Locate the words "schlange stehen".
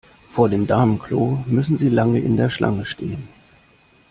2.49-3.27